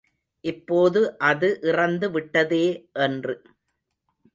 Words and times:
இப்போது 0.43 1.01
அது 1.21 1.49
இறந்து 1.63 2.09
விட்டதே 2.11 2.65
என்று. 2.99 3.35